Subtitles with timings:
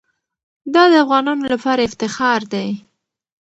[0.73, 2.69] دا د افغانانو لپاره افتخار دی.